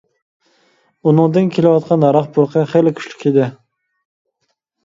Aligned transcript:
ئۇنىڭدىن 1.11 1.51
كېلىۋاتقان 1.57 2.05
ھاراق 2.07 2.31
پۇرىقى 2.39 2.65
خېلى 2.73 2.95
كۈچلۈك 3.01 3.25
ئىدى. 3.33 3.51